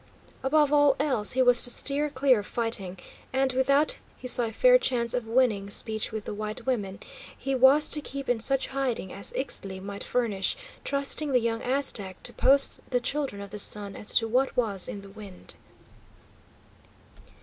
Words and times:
Above 0.41 0.73
all 0.73 0.95
else, 0.99 1.33
he 1.33 1.43
was 1.43 1.61
to 1.61 1.69
steer 1.69 2.09
clear 2.09 2.39
of 2.39 2.47
fighting, 2.47 2.97
and, 3.31 3.53
without 3.53 3.97
he 4.17 4.27
saw 4.27 4.45
a 4.45 4.51
fair 4.51 4.79
chance 4.79 5.13
of 5.13 5.27
winning 5.27 5.69
speech 5.69 6.11
with 6.11 6.25
the 6.25 6.33
white 6.33 6.65
women, 6.65 6.99
he 7.37 7.53
was 7.53 7.87
to 7.87 8.01
keep 8.01 8.27
in 8.27 8.39
such 8.39 8.69
hiding 8.69 9.13
as 9.13 9.31
Ixtli 9.33 9.79
might 9.79 10.03
furnish, 10.03 10.57
trusting 10.83 11.33
the 11.33 11.39
young 11.39 11.61
Aztec 11.61 12.23
to 12.23 12.33
post 12.33 12.79
the 12.89 12.99
Children 12.99 13.43
of 13.43 13.51
the 13.51 13.59
Sun 13.59 13.95
as 13.95 14.15
to 14.15 14.27
what 14.27 14.57
was 14.57 14.87
in 14.87 15.01
the 15.01 15.09
wind. 15.11 15.53